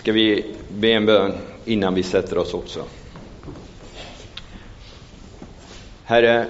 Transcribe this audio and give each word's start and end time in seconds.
ska 0.00 0.12
vi 0.12 0.54
be 0.68 0.92
en 0.92 1.06
bön 1.06 1.32
innan 1.64 1.94
vi 1.94 2.02
sätter 2.02 2.38
oss 2.38 2.54
också. 2.54 2.84
Herre, 6.04 6.46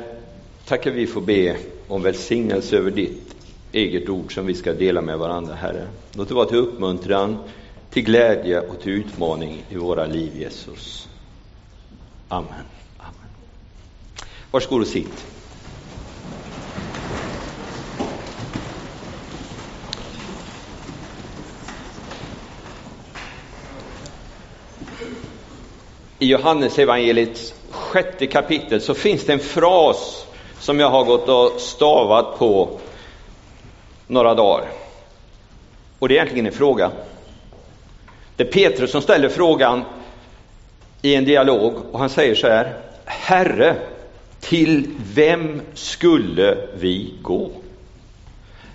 tackar 0.67 0.91
vi 0.91 1.07
får 1.07 1.21
be 1.21 1.57
om 1.89 2.03
välsignelse 2.03 2.77
över 2.77 2.91
ditt 2.91 3.37
eget 3.73 4.09
ord 4.09 4.35
som 4.35 4.47
vi 4.47 4.55
ska 4.55 4.73
dela 4.73 5.01
med 5.01 5.19
varandra, 5.19 5.55
Herre. 5.55 5.89
Låt 6.13 6.29
det 6.29 6.35
vara 6.35 6.47
till 6.47 6.59
uppmuntran, 6.59 7.39
till 7.91 8.05
glädje 8.05 8.61
och 8.61 8.81
till 8.81 8.93
utmaning 8.93 9.65
i 9.69 9.77
våra 9.77 10.07
liv, 10.07 10.33
Jesus. 10.37 11.09
Amen. 12.29 12.53
Amen. 12.99 13.31
Varsågod 14.51 14.81
och 14.81 14.89
sitt. 14.89 15.27
I 26.23 26.27
Johannes 26.27 26.79
evangeliets 26.79 27.55
sjätte 27.71 28.27
kapitel 28.27 28.81
så 28.81 28.95
finns 28.95 29.25
det 29.27 29.33
en 29.33 29.39
fras 29.39 30.27
som 30.59 30.81
jag 30.81 30.91
har 30.91 31.05
gått 31.05 31.29
och 31.29 31.61
stavat 31.61 32.39
på 32.39 32.79
några 34.07 34.35
dagar. 34.35 34.69
Och 35.99 36.09
det 36.09 36.15
är 36.15 36.17
egentligen 36.17 36.47
en 36.47 36.53
fråga. 36.53 36.91
Det 38.37 38.43
är 38.43 38.53
Petrus 38.53 38.91
som 38.91 39.03
ställer 39.03 39.29
frågan 39.29 39.85
i 41.03 41.15
en 41.15 41.25
dialog 41.25 41.75
och 41.93 41.99
han 41.99 42.11
säger 42.11 42.35
så 42.35 42.49
här. 42.49 42.73
Herre, 43.05 43.77
till 44.41 44.89
vem 45.15 45.61
skulle 45.75 46.57
vi 46.75 47.15
gå? 47.23 47.51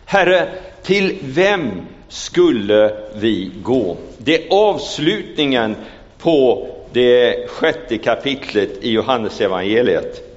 Herre, 0.05 0.49
till 0.83 1.17
vem 1.21 1.71
skulle 2.09 2.95
vi 3.15 3.51
gå? 3.63 3.97
Det 4.17 4.43
är 4.43 4.47
avslutningen 4.53 5.75
på 6.17 6.74
det 6.93 7.49
sjätte 7.49 7.97
kapitlet 7.97 8.83
i 8.83 8.91
Johannesevangeliet. 8.91 10.31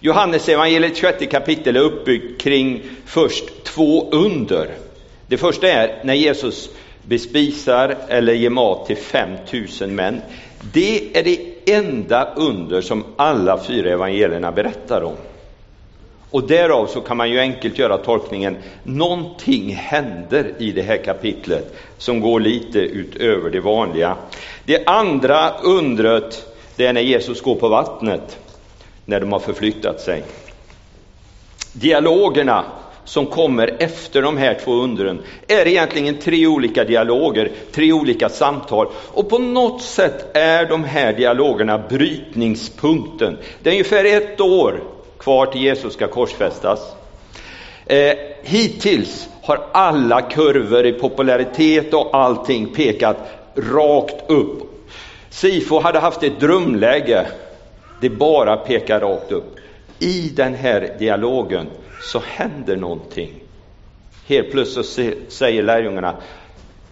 Johannesevangeliets 0.00 1.00
sjätte 1.00 1.26
kapitel 1.26 1.76
är 1.76 1.80
uppbyggt 1.80 2.40
kring 2.40 2.82
först 3.06 3.64
två 3.64 4.08
under. 4.10 4.68
Det 5.26 5.36
första 5.36 5.68
är 5.68 6.00
när 6.04 6.14
Jesus 6.14 6.70
bespisar 7.02 7.96
eller 8.08 8.32
ger 8.32 8.50
mat 8.50 8.86
till 8.86 8.96
5000 8.96 9.94
män. 9.94 10.20
Det 10.72 11.16
är 11.18 11.22
det 11.22 11.72
enda 11.74 12.34
under 12.36 12.80
som 12.80 13.04
alla 13.16 13.64
fyra 13.64 13.90
evangelierna 13.90 14.52
berättar 14.52 15.02
om. 15.02 15.16
Och 16.30 16.46
därav 16.46 16.86
så 16.86 17.00
kan 17.00 17.16
man 17.16 17.30
ju 17.30 17.38
enkelt 17.38 17.78
göra 17.78 17.98
tolkningen, 17.98 18.56
någonting 18.82 19.74
händer 19.74 20.52
i 20.58 20.72
det 20.72 20.82
här 20.82 20.96
kapitlet 20.96 21.74
som 21.98 22.20
går 22.20 22.40
lite 22.40 22.78
utöver 22.78 23.50
det 23.50 23.60
vanliga. 23.60 24.16
Det 24.64 24.86
andra 24.86 25.50
undret, 25.62 26.56
det 26.76 26.86
är 26.86 26.92
när 26.92 27.00
Jesus 27.00 27.40
går 27.40 27.54
på 27.54 27.68
vattnet, 27.68 28.38
när 29.04 29.20
de 29.20 29.32
har 29.32 29.40
förflyttat 29.40 30.00
sig. 30.00 30.24
Dialogerna 31.72 32.64
som 33.04 33.26
kommer 33.26 33.76
efter 33.78 34.22
de 34.22 34.36
här 34.36 34.58
två 34.64 34.72
undren 34.72 35.22
är 35.48 35.68
egentligen 35.68 36.18
tre 36.18 36.46
olika 36.46 36.84
dialoger, 36.84 37.50
tre 37.72 37.92
olika 37.92 38.28
samtal. 38.28 38.86
Och 39.12 39.28
på 39.28 39.38
något 39.38 39.82
sätt 39.82 40.36
är 40.36 40.66
de 40.68 40.84
här 40.84 41.12
dialogerna 41.12 41.78
brytningspunkten. 41.78 43.38
Det 43.62 43.70
är 43.70 43.72
ungefär 43.72 44.04
ett 44.04 44.40
år 44.40 44.82
kvar 45.18 45.46
till 45.46 45.62
Jesus 45.62 45.92
ska 45.92 46.08
korsfästas. 46.08 46.80
Eh, 47.86 48.12
hittills 48.42 49.28
har 49.42 49.60
alla 49.72 50.20
kurvor 50.20 50.86
i 50.86 50.92
popularitet 50.92 51.94
och 51.94 52.16
allting 52.16 52.66
pekat 52.66 53.16
rakt 53.54 54.30
upp. 54.30 54.62
Sifo 55.30 55.80
hade 55.80 55.98
haft 55.98 56.22
ett 56.22 56.40
drömläge. 56.40 57.26
Det 58.00 58.10
bara 58.10 58.56
pekar 58.56 59.00
rakt 59.00 59.32
upp. 59.32 59.56
I 59.98 60.28
den 60.28 60.54
här 60.54 60.96
dialogen 60.98 61.66
så 62.02 62.22
händer 62.26 62.76
någonting. 62.76 63.30
Helt 64.26 64.50
plötsligt 64.50 65.32
säger 65.32 65.62
lärjungarna, 65.62 66.16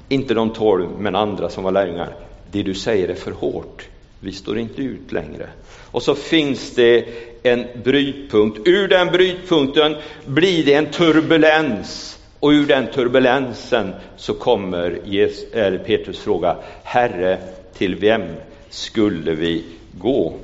inte 0.08 0.34
de 0.34 0.50
tolv 0.50 0.88
men 0.98 1.14
andra 1.14 1.48
som 1.48 1.64
var 1.64 1.72
lärjungar, 1.72 2.14
det 2.50 2.62
du 2.62 2.74
säger 2.74 3.08
är 3.08 3.14
för 3.14 3.30
hårt. 3.30 3.88
Vi 4.20 4.32
står 4.32 4.58
inte 4.58 4.82
ut 4.82 5.12
längre. 5.12 5.48
Och 5.90 6.02
så 6.02 6.14
finns 6.14 6.74
det 6.74 7.04
en 7.42 7.66
brytpunkt. 7.84 8.68
Ur 8.68 8.88
den 8.88 9.06
brytpunkten 9.06 9.96
blir 10.26 10.64
det 10.64 10.74
en 10.74 10.86
turbulens. 10.86 12.18
Och 12.40 12.50
ur 12.50 12.66
den 12.66 12.86
turbulensen 12.86 13.94
så 14.16 14.34
kommer 14.34 15.78
Petrus 15.78 16.18
fråga, 16.18 16.56
Herre, 16.84 17.38
till 17.74 17.96
vem 17.96 18.22
skulle 18.68 19.34
vi 19.34 19.64
gå? 19.98 20.34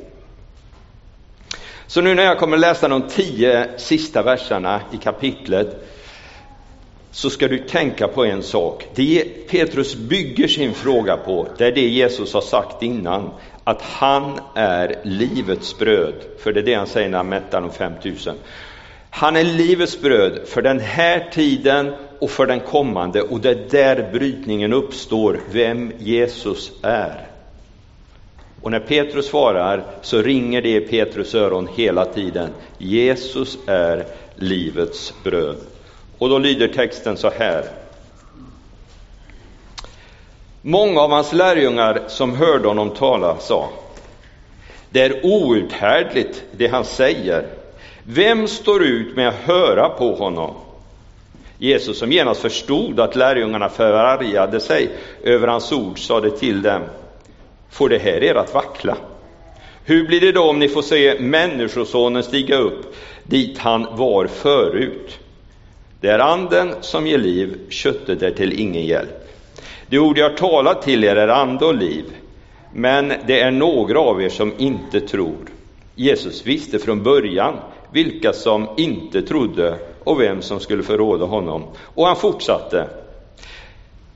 Så 1.87 2.01
nu 2.01 2.15
när 2.15 2.23
jag 2.23 2.39
kommer 2.39 2.57
läsa 2.57 2.89
de 2.89 3.03
tio 3.09 3.69
sista 3.77 4.23
verserna 4.23 4.81
i 4.93 4.97
kapitlet 4.97 5.87
så 7.11 7.31
ska 7.31 7.49
du 7.49 7.59
tänka 7.59 8.09
på 8.09 8.25
en 8.25 8.43
sak. 8.43 8.87
Det 8.95 9.49
Petrus 9.49 9.95
bygger 9.97 10.49
sin 10.49 10.75
fråga 10.75 11.17
på, 11.17 11.49
det 11.59 11.67
är 11.67 11.73
det 11.73 11.89
Jesus 11.89 12.35
har 12.35 12.41
sagt 12.41 12.83
innan, 12.83 13.31
att 13.65 13.83
han 13.83 14.41
är 14.55 15.01
livets 15.05 15.79
bröd. 15.79 16.15
För 16.39 16.53
det 16.53 16.61
är 16.61 16.65
det 16.65 16.75
han 16.75 16.87
säger 16.87 17.09
när 17.09 17.19
han 17.19 17.29
mättar 17.29 17.61
de 17.61 17.71
5000. 17.71 18.37
Han 19.17 19.37
är 19.37 19.45
livets 19.45 20.01
bröd 20.01 20.41
för 20.47 20.63
den 20.63 20.81
här 20.81 21.31
tiden 21.33 21.95
och 22.19 22.31
för 22.31 22.47
den 22.47 22.61
kommande 22.61 23.23
och 23.23 23.41
det 23.41 23.51
är 23.51 23.67
där 23.71 24.13
brytningen 24.13 24.73
uppstår, 24.73 25.41
vem 25.51 25.93
Jesus 25.99 26.73
är. 26.83 27.27
Och 28.63 28.71
när 28.71 28.81
Petrus 28.81 29.27
svarar 29.27 29.85
så 30.03 30.23
ringer 30.23 30.63
det 30.63 30.77
i 30.77 30.81
Petrus 30.81 31.35
öron 31.35 31.69
hela 31.75 32.05
tiden. 32.05 32.51
Jesus 32.79 33.59
är 33.67 34.07
livets 34.35 35.15
bröd. 35.25 35.57
Och 36.19 36.29
då 36.29 36.39
lyder 36.39 36.69
texten 36.69 37.17
så 37.17 37.31
här. 37.31 37.65
Många 40.63 41.01
av 41.01 41.11
hans 41.11 41.33
lärjungar 41.33 42.03
som 42.09 42.35
hörde 42.35 42.69
honom 42.69 42.91
tala 42.91 43.37
sa 43.39 43.69
Det 44.91 45.03
är 45.03 45.27
outhärdligt 45.27 46.43
det 46.53 46.67
han 46.67 46.85
säger. 46.85 47.56
Vem 48.09 48.49
står 48.49 48.85
ut 48.85 49.17
med 49.17 49.29
att 49.29 49.35
höra 49.35 49.89
på 49.89 50.15
honom? 50.15 50.55
Jesus 51.59 51.99
som 51.99 52.13
genast 52.13 52.41
förstod 52.41 53.01
att 53.01 53.17
lärjungarna 53.17 53.69
förargade 53.69 54.61
sig 54.61 54.91
över 55.23 55.49
hans 55.49 55.73
ord 55.73 55.99
sade 55.99 56.31
till 56.31 56.63
dem 56.63 56.83
Får 57.71 57.89
det 57.89 57.99
här 57.99 58.23
er 58.23 58.35
att 58.35 58.55
vackla? 58.55 58.97
Hur 59.85 60.07
blir 60.07 60.21
det 60.21 60.33
då 60.33 60.43
om 60.43 60.59
ni 60.59 60.69
får 60.69 60.83
se 60.83 61.21
Människosonen 61.21 62.23
stiga 62.23 62.57
upp 62.57 62.95
dit 63.25 63.59
han 63.59 63.87
var 63.97 64.27
förut? 64.27 65.19
Det 66.01 66.09
är 66.09 66.19
anden 66.19 66.75
som 66.81 67.07
ger 67.07 67.19
liv, 67.19 67.59
köttet 67.69 68.23
är 68.23 68.31
till 68.31 68.61
ingen 68.61 68.85
hjälp. 68.85 69.31
Det 69.87 69.99
ord 69.99 70.19
jag 70.19 70.37
talat 70.37 70.83
till 70.83 71.05
er 71.05 71.17
är 71.17 71.29
ande 71.29 71.65
och 71.65 71.75
liv, 71.75 72.05
men 72.75 73.13
det 73.27 73.41
är 73.41 73.51
några 73.51 74.01
av 74.01 74.23
er 74.23 74.29
som 74.29 74.53
inte 74.59 75.01
tror. 75.01 75.37
Jesus 75.95 76.47
visste 76.47 76.79
från 76.79 77.03
början 77.03 77.55
vilka 77.93 78.33
som 78.33 78.69
inte 78.77 79.23
trodde 79.23 79.79
och 80.05 80.21
vem 80.21 80.43
som 80.43 80.61
skulle 80.61 80.83
förråda 80.83 81.25
honom. 81.25 81.65
Och 81.95 82.07
han 82.07 82.17
fortsatte. 82.17 82.89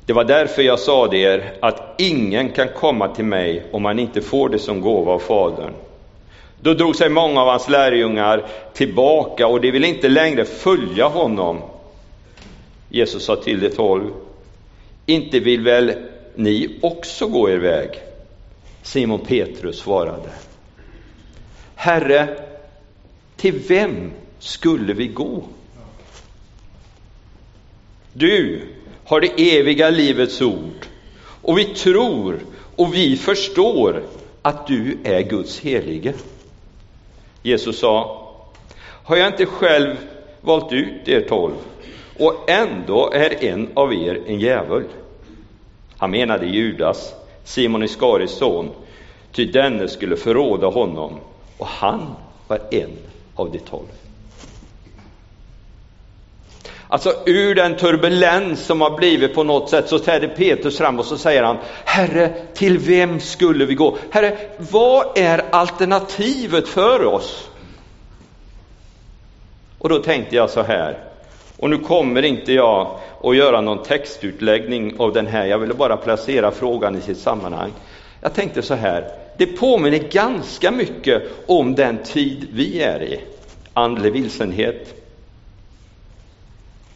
Det 0.07 0.13
var 0.13 0.25
därför 0.25 0.63
jag 0.63 0.79
sade 0.79 1.19
er 1.19 1.53
att 1.61 1.95
ingen 1.99 2.49
kan 2.49 2.69
komma 2.69 3.09
till 3.09 3.25
mig 3.25 3.67
om 3.73 3.85
han 3.85 3.99
inte 3.99 4.21
får 4.21 4.49
det 4.49 4.59
som 4.59 4.81
gåva 4.81 5.13
av 5.13 5.19
Fadern. 5.19 5.73
Då 6.61 6.75
drog 6.75 6.97
sig 6.97 7.09
många 7.09 7.41
av 7.41 7.49
hans 7.49 7.69
lärjungar 7.69 8.47
tillbaka 8.75 9.47
och 9.47 9.61
de 9.61 9.71
ville 9.71 9.87
inte 9.87 10.09
längre 10.09 10.45
följa 10.45 11.07
honom. 11.07 11.59
Jesus 12.89 13.25
sa 13.25 13.37
till 13.37 13.61
de 13.61 13.69
tolv, 13.69 14.11
inte 15.07 15.41
vill 15.41 15.61
väl 15.61 15.93
ni 16.35 16.79
också 16.83 17.27
gå 17.27 17.51
er 17.51 17.59
väg? 17.59 17.91
Simon 18.83 19.21
Petrus 19.21 19.79
svarade, 19.79 20.29
Herre, 21.75 22.29
till 23.41 23.59
vem 23.69 24.13
skulle 24.39 24.93
vi 24.93 25.07
gå? 25.07 25.43
Du 28.13 28.63
har 29.05 29.21
det 29.21 29.59
eviga 29.59 29.91
livets 29.91 30.43
ord 30.43 30.87
och 31.43 31.59
vi 31.59 31.65
tror 31.65 32.41
och 32.77 32.95
vi 32.95 33.17
förstår 33.17 34.03
att 34.43 34.67
du 34.67 34.99
är 35.05 35.23
Guds 35.23 35.61
helige. 35.61 36.15
Jesus 37.43 37.79
sa, 37.79 38.27
har 38.83 39.17
jag 39.17 39.27
inte 39.27 39.47
själv 39.47 39.97
valt 40.41 40.73
ut 40.73 41.09
er 41.09 41.21
tolv 41.21 41.55
och 42.19 42.51
ändå 42.51 43.11
är 43.13 43.45
en 43.45 43.69
av 43.75 43.95
er 43.95 44.23
en 44.27 44.41
djävul? 44.41 44.85
Han 45.97 46.11
menade 46.11 46.47
Judas, 46.47 47.15
Simon 47.45 47.83
Iskaris 47.83 48.31
son, 48.31 48.71
ty 49.33 49.45
denne 49.45 49.89
skulle 49.89 50.17
förråda 50.17 50.67
honom 50.67 51.13
och 51.59 51.67
han 51.67 52.07
var 52.49 52.61
en 52.71 53.10
av 53.41 53.51
de 53.51 53.59
tolv. 53.59 53.87
Alltså 56.89 57.15
ur 57.27 57.55
den 57.55 57.77
turbulens 57.77 58.67
som 58.67 58.81
har 58.81 58.97
blivit 58.97 59.35
på 59.35 59.43
något 59.43 59.71
sätt 59.71 59.89
så 59.89 59.99
träder 59.99 60.29
Petrus 60.29 60.79
fram 60.79 60.99
och 60.99 61.05
så 61.05 61.19
säger 61.19 61.43
han 61.43 61.59
Herre, 61.85 62.33
till 62.55 62.79
vem 62.79 63.21
skulle 63.21 63.65
vi 63.65 63.75
gå? 63.75 63.97
Herre, 64.11 64.37
vad 64.59 65.19
är 65.19 65.45
alternativet 65.51 66.69
för 66.69 67.05
oss? 67.05 67.49
Och 69.79 69.89
då 69.89 69.99
tänkte 69.99 70.37
jag 70.37 70.51
så 70.51 70.63
här, 70.63 70.99
och 71.57 71.71
nu 71.71 71.79
kommer 71.79 72.23
inte 72.23 72.53
jag 72.53 72.99
att 73.23 73.37
göra 73.37 73.61
någon 73.61 73.83
textutläggning 73.83 75.01
av 75.01 75.13
den 75.13 75.27
här, 75.27 75.47
jag 75.47 75.59
ville 75.59 75.75
bara 75.75 75.97
placera 75.97 76.51
frågan 76.51 76.99
i 76.99 77.01
sitt 77.01 77.19
sammanhang. 77.19 77.71
Jag 78.21 78.35
tänkte 78.35 78.63
så 78.63 78.75
här, 78.75 79.13
det 79.41 79.47
påminner 79.47 79.99
ganska 79.99 80.71
mycket 80.71 81.23
om 81.47 81.75
den 81.75 82.03
tid 82.03 82.49
vi 82.53 82.83
är 82.83 83.03
i. 83.03 83.21
Andlig 83.75 84.13
vilsenhet, 84.13 84.95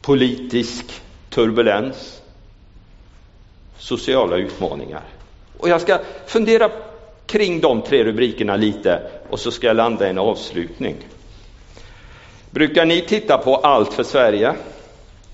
politisk 0.02 0.84
turbulens, 1.30 2.22
sociala 3.78 4.36
utmaningar. 4.36 5.02
Och 5.58 5.68
jag 5.68 5.80
ska 5.80 5.98
fundera 6.26 6.70
kring 7.26 7.60
de 7.60 7.82
tre 7.82 8.04
rubrikerna 8.04 8.56
lite 8.56 9.02
och 9.30 9.40
så 9.40 9.50
ska 9.50 9.66
jag 9.66 9.76
landa 9.76 10.06
i 10.06 10.10
en 10.10 10.18
avslutning. 10.18 10.96
Brukar 12.50 12.84
ni 12.84 13.00
titta 13.00 13.38
på 13.38 13.56
Allt 13.56 13.92
för 13.94 14.04
Sverige? 14.04 14.54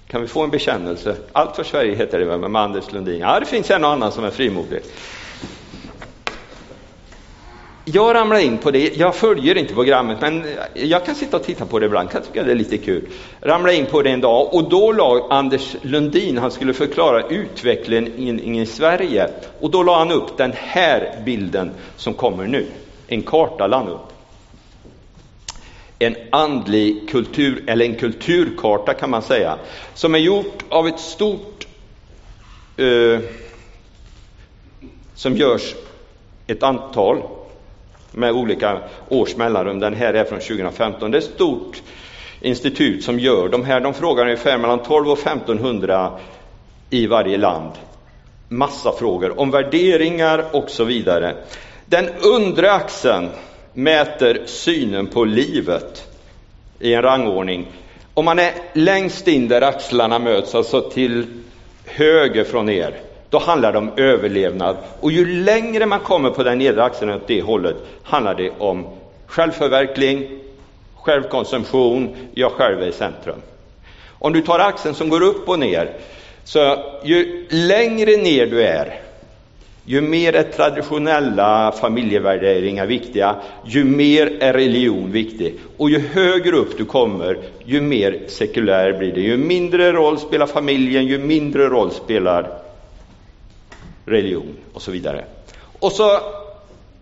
Kan 0.07 0.21
vi 0.21 0.27
få 0.27 0.45
en 0.45 0.51
bekännelse? 0.51 1.17
Allt 1.33 1.57
för 1.57 1.65
Sverige 1.65 1.95
heter 1.95 2.19
det 2.19 2.25
väl 2.25 2.49
med 2.49 2.63
Anders 2.63 2.93
Lundin? 2.93 3.21
Ja, 3.21 3.41
det 3.41 3.47
finns 3.47 3.71
en 3.71 3.85
och 3.85 3.91
annan 3.91 4.13
som 4.13 4.25
är 4.25 4.31
frimodig. 4.31 4.83
Jag 7.93 8.15
ramlar 8.15 8.39
in 8.39 8.59
på 8.59 8.71
det, 8.71 8.97
jag 8.97 9.15
följer 9.15 9.59
inte 9.59 9.75
programmet, 9.75 10.21
men 10.21 10.45
jag 10.75 11.07
kan 11.07 11.15
sitta 11.15 11.37
och 11.37 11.43
titta 11.43 11.67
på 11.67 11.79
det 11.79 11.87
ibland, 11.87 12.11
kan 12.11 12.23
tycka 12.23 12.43
det 12.43 12.51
är 12.51 12.55
lite 12.55 12.79
kul. 12.79 13.09
Ramlar 13.41 13.73
in 13.73 13.87
på 13.87 14.03
det 14.03 14.11
en 14.11 14.21
dag 14.21 14.55
och 14.55 14.69
då 14.69 14.93
la 14.93 15.27
Anders 15.31 15.77
Lundin, 15.83 16.39
han 16.39 16.51
skulle 16.51 16.73
förklara 16.73 17.23
utvecklingen 17.23 18.55
i 18.55 18.67
Sverige, 18.67 19.31
och 19.61 19.71
då 19.71 19.83
la 19.83 19.99
han 19.99 20.13
upp 20.13 20.37
den 20.37 20.53
här 20.55 21.23
bilden 21.25 21.71
som 21.97 22.15
kommer 22.15 22.47
nu. 22.47 22.67
En 23.07 23.23
karta 23.23 23.67
la 23.67 23.77
han 23.77 23.89
upp. 23.89 24.13
En 25.99 26.17
andlig 26.31 27.09
kultur, 27.11 27.65
eller 27.67 27.85
en 27.85 27.95
kulturkarta 27.95 28.95
kan 28.95 29.11
man 29.11 29.23
säga, 29.23 29.59
som 29.95 30.15
är 30.15 30.19
gjort 30.19 30.65
av 30.69 30.89
ett 30.89 31.01
stort 31.01 31.67
eh, 32.77 33.19
som 35.15 35.37
görs 35.37 35.75
ett 36.47 36.63
antal 36.63 37.23
med 38.13 38.33
olika 38.33 38.79
års 39.09 39.37
mellanrum. 39.37 39.81
Den 39.81 39.95
här 39.95 40.15
är 40.15 40.25
från 40.25 40.41
2015. 40.41 41.11
Det 41.11 41.17
är 41.17 41.19
ett 41.19 41.25
stort 41.35 41.83
institut 42.41 43.05
som 43.05 43.19
gör 43.19 43.49
de 43.49 43.65
här. 43.65 43.81
De 43.81 43.95
frågar 43.95 44.25
ungefär 44.25 44.59
mellan 44.59 44.83
12 44.83 45.09
och 45.09 45.19
1500 45.19 46.19
i 46.91 47.07
varje 47.07 47.39
land. 47.39 47.73
Massa 48.49 48.93
frågor 48.93 49.41
om 49.41 49.51
värderingar 49.51 50.45
och 50.53 50.71
så 50.71 50.85
vidare. 50.85 51.35
Den 51.87 52.09
undre 52.09 52.73
axeln 52.73 53.29
mäter 53.73 54.43
synen 54.47 55.07
på 55.07 55.25
livet 55.25 56.07
i 56.79 56.95
en 56.95 57.03
rangordning. 57.03 57.67
Om 58.15 58.25
man 58.25 58.39
är 58.39 58.53
längst 58.73 59.29
in 59.29 59.49
där 59.49 59.63
axlarna 59.63 60.19
möts, 60.19 60.55
alltså 60.55 60.81
till 60.81 61.27
höger 61.87 62.45
från 62.45 62.69
er, 62.69 62.95
då 63.31 63.39
handlar 63.39 63.73
det 63.73 63.79
om 63.79 63.91
överlevnad. 63.97 64.77
Och 65.01 65.13
ju 65.13 65.43
längre 65.45 65.87
man 65.87 66.01
kommer 66.01 66.31
på 66.31 66.43
den 66.43 66.59
nedre 66.59 66.85
axeln 66.85 67.13
åt 67.13 67.27
det 67.27 67.43
hållet, 67.43 67.77
handlar 68.03 68.35
det 68.35 68.51
om 68.59 68.87
självförverkling, 69.27 70.29
självkonsumtion, 70.95 72.17
jag 72.35 72.53
själv 72.53 72.83
är 72.83 72.87
i 72.87 72.93
centrum. 72.93 73.39
Om 74.09 74.33
du 74.33 74.41
tar 74.41 74.59
axeln 74.59 74.95
som 74.95 75.09
går 75.09 75.23
upp 75.23 75.49
och 75.49 75.59
ner, 75.59 75.93
så 76.45 76.77
ju 77.05 77.47
längre 77.51 78.17
ner 78.17 78.47
du 78.47 78.63
är, 78.63 79.01
ju 79.85 80.01
mer 80.01 80.35
är 80.35 80.43
traditionella 80.43 81.73
familjevärderingar 81.73 82.87
viktiga, 82.87 83.37
ju 83.65 83.85
mer 83.85 84.37
är 84.41 84.53
religion 84.53 85.13
viktig. 85.13 85.55
Och 85.77 85.91
ju 85.91 85.99
högre 85.99 86.57
upp 86.57 86.79
du 86.79 86.85
kommer, 86.85 87.39
ju 87.65 87.81
mer 87.81 88.21
sekulär 88.27 88.93
blir 88.93 89.13
det. 89.13 89.21
Ju 89.21 89.37
mindre 89.37 89.93
roll 89.93 90.19
spelar 90.19 90.47
familjen, 90.47 91.07
ju 91.07 91.19
mindre 91.19 91.69
roll 91.69 91.91
spelar 91.91 92.61
religion 94.05 94.57
och 94.73 94.83
så 94.83 94.91
vidare. 94.91 95.25
Och 95.79 95.93
så 95.93 96.21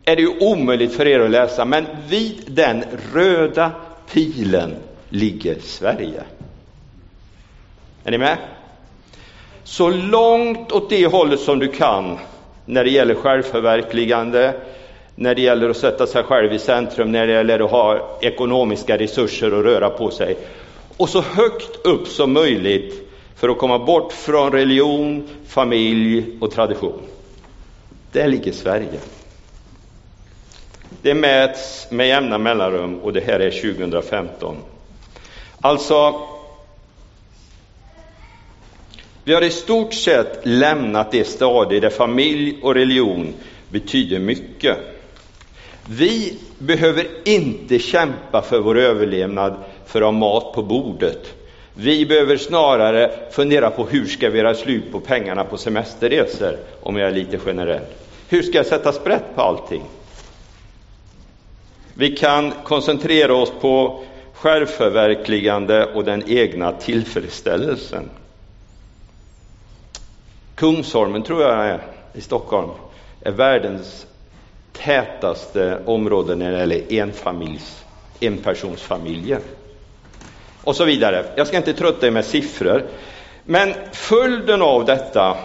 är 0.04 0.16
det 0.16 0.22
ju 0.22 0.38
omöjligt 0.40 0.92
för 0.92 1.06
er 1.06 1.20
att 1.20 1.30
läsa, 1.30 1.64
men 1.64 1.86
vid 2.08 2.42
den 2.46 2.84
röda 3.12 3.70
pilen 4.12 4.74
ligger 5.08 5.56
Sverige. 5.60 6.22
Är 8.04 8.10
ni 8.10 8.18
med? 8.18 8.38
Så 9.64 9.90
långt 9.90 10.72
åt 10.72 10.90
det 10.90 11.06
hållet 11.06 11.40
som 11.40 11.58
du 11.58 11.68
kan 11.68 12.18
när 12.64 12.84
det 12.84 12.90
gäller 12.90 13.14
självförverkligande, 13.14 14.54
när 15.14 15.34
det 15.34 15.42
gäller 15.42 15.68
att 15.68 15.76
sätta 15.76 16.06
sig 16.06 16.22
själv 16.22 16.52
i 16.52 16.58
centrum, 16.58 17.12
när 17.12 17.26
det 17.26 17.32
gäller 17.32 17.60
att 17.60 17.70
ha 17.70 18.18
ekonomiska 18.20 18.98
resurser 18.98 19.46
att 19.46 19.64
röra 19.64 19.90
på 19.90 20.10
sig. 20.10 20.36
Och 20.96 21.08
så 21.08 21.20
högt 21.20 21.86
upp 21.86 22.08
som 22.08 22.32
möjligt 22.32 23.07
för 23.38 23.48
att 23.48 23.58
komma 23.58 23.78
bort 23.78 24.12
från 24.12 24.52
religion, 24.52 25.28
familj 25.46 26.24
och 26.40 26.50
tradition. 26.50 27.02
Där 28.12 28.28
ligger 28.28 28.52
Sverige. 28.52 29.00
Det 31.02 31.14
mäts 31.14 31.90
med 31.90 32.08
jämna 32.08 32.38
mellanrum 32.38 32.98
och 32.98 33.12
det 33.12 33.20
här 33.20 33.40
är 33.40 33.50
2015. 33.50 34.56
Alltså, 35.60 36.20
vi 39.24 39.34
har 39.34 39.42
i 39.42 39.50
stort 39.50 39.94
sett 39.94 40.40
lämnat 40.42 41.12
det 41.12 41.24
stadie 41.24 41.80
där 41.80 41.90
familj 41.90 42.58
och 42.62 42.74
religion 42.74 43.34
betyder 43.68 44.18
mycket. 44.18 44.78
Vi 45.88 46.38
behöver 46.58 47.06
inte 47.24 47.78
kämpa 47.78 48.42
för 48.42 48.60
vår 48.60 48.78
överlevnad 48.78 49.56
för 49.86 50.00
att 50.00 50.06
ha 50.06 50.12
mat 50.12 50.52
på 50.54 50.62
bordet. 50.62 51.37
Vi 51.80 52.06
behöver 52.06 52.36
snarare 52.36 53.10
fundera 53.30 53.70
på 53.70 53.86
hur 53.86 54.06
ska 54.06 54.30
vi 54.30 54.38
göra 54.38 54.54
slut 54.54 54.92
på 54.92 55.00
pengarna 55.00 55.44
på 55.44 55.56
semesterresor, 55.56 56.56
om 56.82 56.96
jag 56.96 57.08
är 57.08 57.12
lite 57.12 57.38
generell. 57.38 57.84
Hur 58.28 58.42
ska 58.42 58.56
jag 58.58 58.66
sätta 58.66 58.92
sprätt 58.92 59.24
på 59.34 59.42
allting? 59.42 59.82
Vi 61.94 62.16
kan 62.16 62.52
koncentrera 62.64 63.34
oss 63.34 63.52
på 63.60 64.04
självförverkligande 64.32 65.86
och 65.86 66.04
den 66.04 66.22
egna 66.26 66.72
tillfredsställelsen. 66.72 68.10
Kungsholmen, 70.54 71.22
tror 71.22 71.42
jag 71.42 71.66
är, 71.66 71.82
i 72.14 72.20
Stockholm, 72.20 72.70
är 73.20 73.32
världens 73.32 74.06
tätaste 74.72 75.78
område 75.86 76.34
när 76.34 76.52
det 76.52 76.58
gäller 76.58 76.92
enfamiljs, 76.92 77.84
enpersonsfamiljer 78.20 79.40
och 80.68 80.76
så 80.76 80.84
vidare. 80.84 81.24
Jag 81.36 81.46
ska 81.46 81.56
inte 81.56 81.72
trötta 81.72 82.06
er 82.06 82.10
med 82.10 82.24
siffror, 82.24 82.86
men 83.44 83.74
följden 83.92 84.62
av 84.62 84.84
detta 84.84 85.36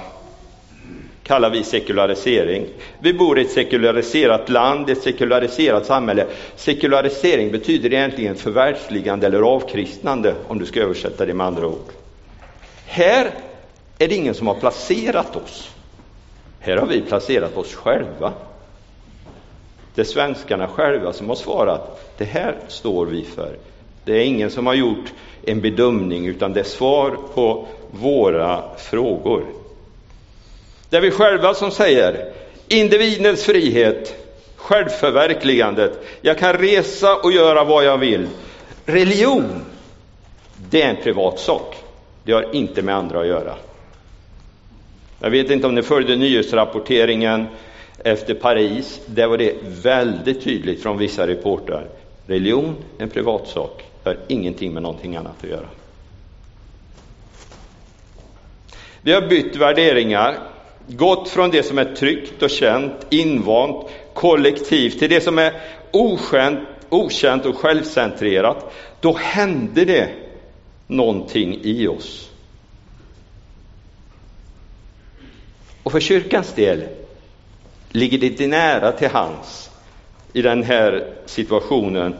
kallar 1.24 1.50
vi 1.50 1.64
sekularisering. 1.64 2.66
Vi 3.00 3.14
bor 3.14 3.40
i 3.40 3.42
ett 3.42 3.52
sekulariserat 3.52 4.50
land, 4.50 4.90
ett 4.90 5.02
sekulariserat 5.02 5.86
samhälle. 5.86 6.26
Sekularisering 6.56 7.52
betyder 7.52 7.94
egentligen 7.94 8.36
förvärldsligande 8.36 9.28
eller 9.28 9.42
avkristnande, 9.42 10.36
om 10.48 10.60
du 10.60 10.66
ska 10.66 10.82
översätta 10.82 11.26
det 11.26 11.34
med 11.34 11.48
andra 11.48 11.68
ord. 11.68 11.90
Här 12.86 13.32
är 14.00 14.08
det 14.08 14.16
ingen 14.16 14.34
som 14.34 14.48
har 14.48 14.56
placerat 14.56 15.36
oss. 15.36 15.70
Här 16.60 16.78
har 16.78 16.88
vi 16.88 17.02
placerat 17.02 17.58
oss 17.58 17.74
själva. 17.74 18.34
Det 19.96 20.02
är 20.02 20.06
svenskarna 20.06 20.68
själva 20.68 21.14
som 21.14 21.30
har 21.30 21.36
svarat, 21.36 22.14
det 22.18 22.26
här 22.26 22.56
står 22.68 23.06
vi 23.06 23.24
för. 23.24 23.56
Det 24.06 24.14
är 24.14 24.26
ingen 24.26 24.52
som 24.52 24.68
har 24.68 24.74
gjort 24.74 25.14
en 25.46 25.62
bedömning, 25.62 26.28
utan 26.28 26.54
det 26.54 26.60
är 26.60 26.64
svar 26.64 27.18
på 27.34 27.68
våra 27.92 28.64
frågor. 28.78 29.46
Det 30.90 30.98
är 30.98 31.02
vi 31.02 31.12
själva 31.12 31.54
som 31.54 31.72
säger 31.72 32.34
individens 32.68 33.44
frihet, 33.44 34.16
självförverkligandet. 34.56 36.00
Jag 36.22 36.38
kan 36.38 36.54
resa 36.54 37.16
och 37.16 37.32
göra 37.32 37.64
vad 37.64 37.86
jag 37.86 37.98
vill. 37.98 38.28
Religion, 38.86 39.66
det 40.70 40.82
är 40.82 40.90
en 40.90 41.04
privat 41.04 41.40
sak. 41.40 41.76
Det 42.24 42.32
har 42.34 42.56
inte 42.56 42.82
med 42.82 42.96
andra 42.96 43.20
att 43.20 43.28
göra. 43.28 43.56
Jag 45.20 45.30
vet 45.30 45.50
inte 45.52 45.68
om 45.68 45.76
ni 45.76 45.82
följde 45.82 46.16
nyhetsrapporteringen 46.16 47.46
efter 48.04 48.34
Paris. 48.34 49.02
Där 49.06 49.28
var 49.28 49.38
det 49.38 49.56
väldigt 49.64 50.44
tydligt 50.44 50.84
från 50.84 50.98
vissa 50.98 51.28
reportrar. 51.28 51.88
Religion, 52.28 52.76
en 52.98 53.10
privatsak 53.10 53.84
har 54.04 54.18
ingenting 54.28 54.74
med 54.74 54.84
någonting 54.84 55.16
annat 55.16 55.44
att 55.44 55.50
göra. 55.50 55.68
Vi 59.02 59.14
har 59.14 59.22
bytt 59.30 59.56
värderingar, 59.56 60.40
gått 60.88 61.30
från 61.30 61.52
det 61.52 61.64
som 61.64 61.78
är 61.78 61.96
tryggt 61.96 62.42
och 62.42 62.50
känt, 62.50 63.08
invant, 63.10 63.88
kollektivt, 64.14 65.00
till 65.00 65.10
det 65.10 65.22
som 65.22 65.40
är 65.40 65.62
okänt, 65.92 66.60
okänt 66.90 67.46
och 67.46 67.58
självcentrerat. 67.58 68.74
Då 69.02 69.16
hände 69.18 69.86
det 69.86 70.10
någonting 70.88 71.60
i 71.64 71.88
oss. 71.88 72.30
Och 75.84 75.92
för 75.92 76.00
kyrkans 76.00 76.54
del 76.54 76.84
ligger 77.90 78.18
det 78.18 78.48
nära 78.48 78.92
till 78.92 79.10
hands 79.10 79.70
i 80.34 80.42
den 80.42 80.64
här 80.64 81.14
situationen 81.26 82.16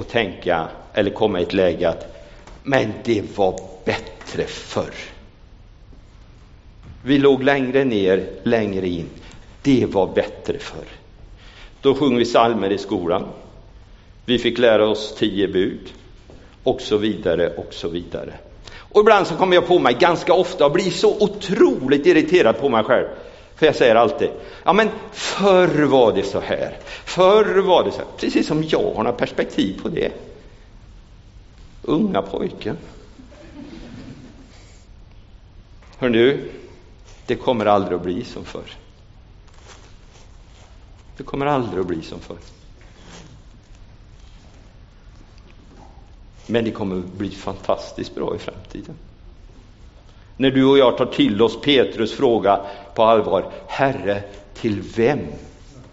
och 0.00 0.08
tänka 0.08 0.68
eller 0.94 1.10
komma 1.10 1.40
i 1.40 1.42
ett 1.42 1.52
läge 1.52 1.88
att 1.88 2.16
men 2.62 2.92
det 3.04 3.36
var 3.36 3.60
bättre 3.84 4.44
förr. 4.44 4.94
Vi 7.04 7.18
låg 7.18 7.42
längre 7.42 7.84
ner, 7.84 8.26
längre 8.42 8.88
in. 8.88 9.08
Det 9.62 9.86
var 9.86 10.06
bättre 10.06 10.58
förr. 10.58 10.88
Då 11.80 11.94
sjöng 11.94 12.16
vi 12.16 12.24
salmer 12.24 12.72
i 12.72 12.78
skolan. 12.78 13.28
Vi 14.24 14.38
fick 14.38 14.58
lära 14.58 14.88
oss 14.88 15.14
tio 15.18 15.48
bud 15.48 15.92
och 16.62 16.80
så 16.80 16.96
vidare 16.96 17.56
och 17.56 17.74
så 17.74 17.88
vidare. 17.88 18.34
Och 18.74 19.00
ibland 19.00 19.26
så 19.26 19.34
kommer 19.34 19.54
jag 19.54 19.66
på 19.66 19.78
mig 19.78 19.96
ganska 20.00 20.32
ofta 20.34 20.66
och 20.66 20.72
blir 20.72 20.90
så 20.90 21.16
otroligt 21.20 22.06
irriterad 22.06 22.58
på 22.58 22.68
mig 22.68 22.84
själv. 22.84 23.06
För 23.60 23.66
jag 23.66 23.76
säger 23.76 23.94
alltid, 23.94 24.30
ja 24.64 24.72
men 24.72 24.88
förr 25.12 25.84
var 25.84 26.12
det 26.12 26.22
så 26.22 26.40
här, 26.40 26.78
förr 27.04 27.58
var 27.58 27.84
det 27.84 27.92
så 27.92 27.98
här. 27.98 28.06
Precis 28.16 28.46
som 28.46 28.64
jag 28.64 28.94
har 28.94 29.02
några 29.02 29.12
perspektiv 29.12 29.82
på 29.82 29.88
det. 29.88 30.12
Unga 31.82 32.22
pojken. 32.22 32.76
Hör 35.98 36.08
du, 36.08 36.52
det 37.26 37.36
kommer 37.36 37.66
aldrig 37.66 37.96
att 37.96 38.02
bli 38.02 38.24
som 38.24 38.44
förr. 38.44 38.70
Det 41.16 41.22
kommer 41.22 41.46
aldrig 41.46 41.80
att 41.80 41.86
bli 41.86 42.02
som 42.02 42.20
förr. 42.20 42.38
Men 46.46 46.64
det 46.64 46.70
kommer 46.70 46.98
att 46.98 47.12
bli 47.12 47.30
fantastiskt 47.30 48.14
bra 48.14 48.36
i 48.36 48.38
framtiden. 48.38 48.94
När 50.40 50.50
du 50.50 50.64
och 50.64 50.78
jag 50.78 50.96
tar 50.96 51.06
till 51.06 51.42
oss 51.42 51.60
Petrus 51.60 52.12
fråga 52.12 52.60
på 52.94 53.02
allvar, 53.02 53.52
Herre, 53.66 54.22
till 54.54 54.82
vem 54.96 55.18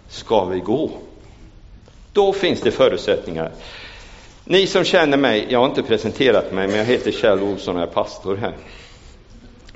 ska 0.07 0.45
vi 0.45 0.59
gå? 0.59 0.91
Då 2.13 2.33
finns 2.33 2.61
det 2.61 2.71
förutsättningar. 2.71 3.51
Ni 4.43 4.67
som 4.67 4.83
känner 4.83 5.17
mig, 5.17 5.45
jag 5.49 5.59
har 5.59 5.65
inte 5.65 5.83
presenterat 5.83 6.51
mig, 6.51 6.67
men 6.67 6.77
jag 6.77 6.85
heter 6.85 7.11
Kjell 7.11 7.43
Olsson 7.43 7.75
och 7.75 7.81
är 7.81 7.87
pastor 7.87 8.35
här. 8.35 8.53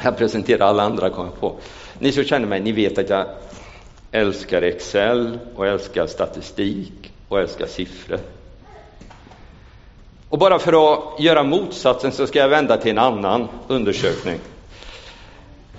Jag 0.04 0.18
presenterar 0.18 0.66
alla 0.66 0.84
andra, 0.84 1.10
kom 1.10 1.26
jag 1.26 1.40
på. 1.40 1.56
Ni 2.00 2.12
som 2.12 2.24
känner 2.24 2.48
mig, 2.48 2.60
ni 2.60 2.72
vet 2.72 2.98
att 2.98 3.10
jag 3.10 3.26
älskar 4.12 4.62
Excel 4.62 5.40
och 5.56 5.68
älskar 5.68 6.08
statistik 6.08 7.12
och 7.28 7.40
älskar 7.40 7.66
siffror. 7.66 8.20
Och 10.30 10.38
bara 10.40 10.60
för 10.60 10.94
att 10.94 11.20
göra 11.20 11.44
motsatsen 11.44 12.12
så 12.12 12.28
ska 12.28 12.40
jag 12.40 12.50
vända 12.50 12.78
till 12.78 12.92
en 12.92 12.98
annan 12.98 13.48
undersökning 13.68 14.40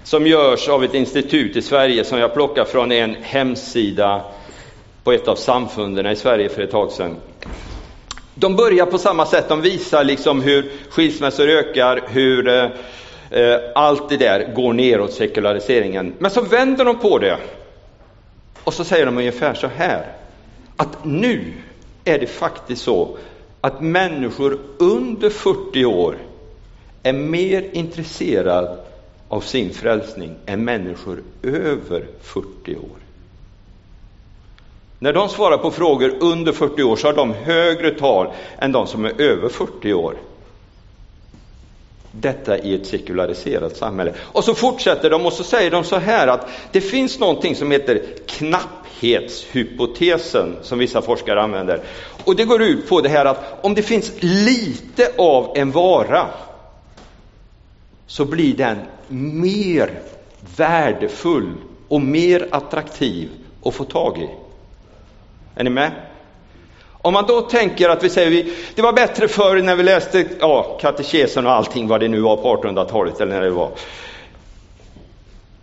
som 0.05 0.27
görs 0.27 0.69
av 0.69 0.85
ett 0.85 0.95
institut 0.95 1.57
i 1.57 1.63
Sverige 1.63 2.05
som 2.05 2.19
jag 2.19 2.35
plockar 2.35 2.65
från 2.65 2.93
en 2.93 3.17
hemsida 3.23 4.25
på 5.05 5.13
ett 5.13 5.29
av 5.29 5.37
samfunden 5.37 6.07
i 6.07 6.17
Sverige 6.17 6.49
för 6.49 6.63
ett 6.63 6.71
tag 6.71 6.93
sedan. 6.93 7.17
De 8.35 8.57
börjar 8.57 8.87
på 8.87 8.99
samma 8.99 9.27
sätt, 9.27 9.49
de 9.49 9.61
visar 9.61 10.05
liksom 10.05 10.41
hur 10.41 10.73
skilsmässor 10.91 11.49
ökar, 11.49 12.03
hur 12.09 12.49
eh, 12.49 13.59
allt 13.75 14.09
det 14.09 14.17
där 14.17 14.53
går 14.55 14.73
neråt, 14.73 15.13
sekulariseringen. 15.13 16.15
Men 16.19 16.31
så 16.31 16.41
vänder 16.41 16.85
de 16.85 16.99
på 16.99 17.19
det 17.19 17.37
och 18.65 18.75
så 18.75 18.85
säger 18.85 19.07
de 19.07 19.19
ungefär 19.19 19.55
så 19.55 19.67
här, 19.67 20.07
att 20.77 21.05
nu 21.05 21.53
är 22.05 22.19
det 22.19 22.27
faktiskt 22.27 22.83
så 22.83 23.17
att 23.61 23.81
människor 23.81 24.59
under 24.79 25.31
40 25.31 25.85
år 25.85 26.17
är 27.03 27.13
mer 27.13 27.65
intresserade 27.73 28.77
av 29.33 29.41
sin 29.41 29.75
frälsning 29.75 30.35
än 30.47 30.65
människor 30.65 31.23
över 31.43 32.07
40 32.23 32.77
år. 32.77 32.99
När 34.99 35.13
de 35.13 35.29
svarar 35.29 35.59
på 35.59 35.71
frågor 35.71 36.17
under 36.21 36.53
40 36.53 36.83
år 36.83 36.97
så 36.97 37.07
har 37.07 37.15
de 37.15 37.35
högre 37.35 37.91
tal 37.91 38.33
än 38.59 38.73
de 38.73 38.87
som 38.87 39.05
är 39.05 39.21
över 39.21 39.49
40 39.49 39.93
år. 39.93 40.17
Detta 42.11 42.59
i 42.59 42.75
ett 42.75 42.87
sekulariserat 42.87 43.77
samhälle. 43.77 44.15
Och 44.21 44.45
så 44.45 44.55
fortsätter 44.55 45.11
de 45.11 45.27
och 45.27 45.33
så 45.33 45.45
säger 45.45 45.71
de 45.71 45.85
så 45.85 45.97
här 45.97 46.29
att 46.29 46.49
det 46.73 46.81
finns 46.81 47.19
någonting 47.19 47.57
som 47.57 47.71
heter 47.71 48.03
knapphetshypotesen 48.27 50.57
som 50.63 50.79
vissa 50.79 51.03
forskare 51.03 51.43
använder. 51.43 51.81
Och 52.25 52.37
det 52.37 52.45
går 52.45 52.63
ut 52.63 52.89
på 52.89 53.01
det 53.01 53.09
här 53.09 53.25
att 53.25 53.59
om 53.63 53.75
det 53.75 53.83
finns 53.83 54.13
lite 54.21 55.13
av 55.19 55.53
en 55.55 55.71
vara 55.71 56.27
så 58.13 58.25
blir 58.25 58.57
den 58.57 58.79
mer 59.09 60.01
värdefull 60.57 61.53
och 61.89 62.01
mer 62.01 62.49
attraktiv 62.51 63.31
att 63.65 63.75
få 63.75 63.85
tag 63.85 64.19
i. 64.19 64.29
Är 65.55 65.65
ni 65.65 65.71
med? 65.71 65.93
Om 66.89 67.13
man 67.13 67.27
då 67.27 67.41
tänker 67.41 67.89
att 67.89 68.05
vi 68.05 68.11
säger, 68.11 68.47
det 68.75 68.83
var 68.83 68.93
bättre 68.93 69.29
förr 69.29 69.63
när 69.63 69.77
vi 69.77 69.83
läste 69.83 70.27
ja, 70.41 70.79
katekesen 70.81 71.47
och 71.47 71.53
allting 71.53 71.89
vad 71.89 72.01
det 72.01 72.09
nu 72.09 72.21
var 72.21 72.37
på 72.37 72.57
1800-talet 72.57 73.21
eller 73.21 73.35
när 73.35 73.43
det 73.43 73.51
var. 73.51 73.71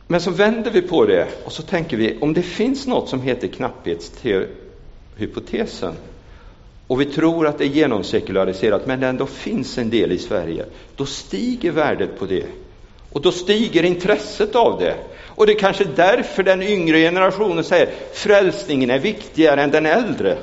Men 0.08 0.22
så 0.22 0.32
vänder 0.32 0.72
vi 0.72 0.82
på 0.82 1.06
det 1.06 1.28
och 1.46 1.52
så 1.52 1.64
tänker 1.64 1.98
vi, 1.98 2.18
om 2.22 2.34
det 2.34 2.44
finns 2.44 2.88
något 2.88 3.10
som 3.10 3.22
heter 3.22 3.48
knapphetshypotesen 3.48 5.94
och 6.90 7.02
vi 7.02 7.06
tror 7.06 7.48
att 7.48 7.58
det 7.58 7.64
är 7.64 7.70
genomsekulariserat, 7.70 8.88
men 8.88 9.00
det 9.00 9.08
ändå 9.08 9.26
finns 9.26 9.78
en 9.78 9.90
del 9.90 10.12
i 10.12 10.18
Sverige, 10.18 10.66
då 10.96 11.06
stiger 11.06 11.72
värdet 11.72 12.20
på 12.20 12.26
det. 12.26 12.46
Och 13.12 13.22
då 13.22 13.32
stiger 13.32 13.84
intresset 13.84 14.56
av 14.56 14.80
det. 14.80 14.96
Och 15.20 15.46
det 15.46 15.54
är 15.54 15.60
kanske 15.60 15.84
därför 15.84 16.44
den 16.44 16.64
yngre 16.64 16.98
generationen 17.00 17.64
säger 17.64 17.94
frälsningen 18.14 18.90
är 18.90 19.00
viktigare 19.00 19.64
än 19.64 19.72
den 19.72 19.86
äldre. 19.86 20.38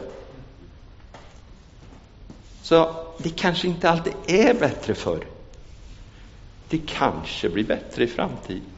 Så 2.63 2.95
det 3.19 3.37
kanske 3.37 3.67
inte 3.69 3.91
alltid 3.91 4.13
är 4.27 4.55
bättre 4.55 4.95
förr. 4.95 5.25
Det 6.69 6.79
kanske 6.87 7.49
blir 7.49 7.65
bättre 7.65 8.05
i 8.05 8.07
framtiden. 8.07 8.76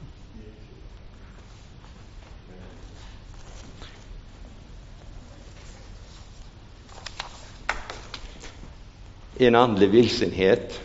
I 9.39 9.47
en 9.47 9.55
andlig 9.55 9.91
vilsenhet 9.91 10.81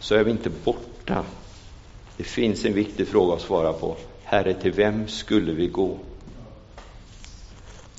så 0.00 0.14
är 0.14 0.24
vi 0.24 0.30
inte 0.30 0.50
borta. 0.64 1.24
Det 2.16 2.24
finns 2.24 2.64
en 2.64 2.74
viktig 2.74 3.08
fråga 3.08 3.34
att 3.34 3.40
svara 3.40 3.72
på. 3.72 3.96
Herre, 4.24 4.54
till 4.54 4.72
vem 4.72 5.08
skulle 5.08 5.52
vi 5.52 5.66
gå? 5.66 5.98